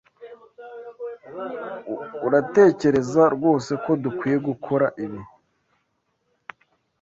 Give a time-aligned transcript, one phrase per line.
[2.27, 5.19] Uratekereza rwose ko dukwiye gukora ibi?